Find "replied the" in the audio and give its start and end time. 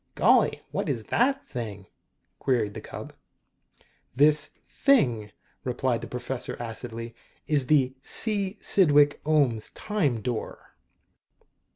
5.63-6.07